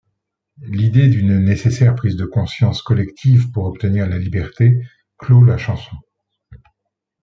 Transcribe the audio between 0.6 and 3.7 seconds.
L'idée d'une nécessaire prise de conscience collective pour